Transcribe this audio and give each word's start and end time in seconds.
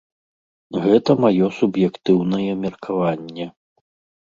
Гэта 0.85 1.11
маё 1.25 1.51
суб'ектыўнае 1.59 2.49
меркаванне. 2.65 3.45